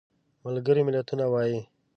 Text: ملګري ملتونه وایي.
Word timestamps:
ملګري 0.43 0.81
ملتونه 0.87 1.25
وایي. 1.33 1.59